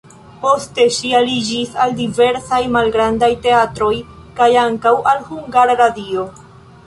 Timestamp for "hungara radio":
5.31-6.27